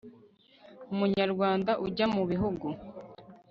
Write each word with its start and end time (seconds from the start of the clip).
umunyarwanda 0.93 1.71
ujya 1.85 2.05
mu 2.15 2.23
bihugu 2.31 2.67